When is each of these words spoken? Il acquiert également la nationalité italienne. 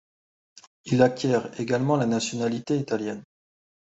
Il 0.85 1.03
acquiert 1.03 1.51
également 1.59 1.95
la 1.95 2.07
nationalité 2.07 2.75
italienne. 2.75 3.21